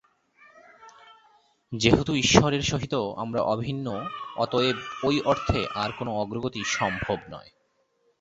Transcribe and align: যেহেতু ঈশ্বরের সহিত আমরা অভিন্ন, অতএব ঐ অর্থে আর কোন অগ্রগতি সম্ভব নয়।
যেহেতু 1.73 2.11
ঈশ্বরের 2.15 2.61
সহিত 2.61 2.93
আমরা 3.17 3.41
অভিন্ন, 3.45 3.87
অতএব 4.35 4.77
ঐ 5.03 5.09
অর্থে 5.25 5.59
আর 5.75 5.89
কোন 5.97 6.07
অগ্রগতি 6.21 6.61
সম্ভব 6.69 7.17
নয়। 7.29 7.51